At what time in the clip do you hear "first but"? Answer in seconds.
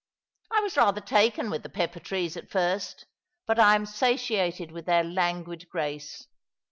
2.49-3.59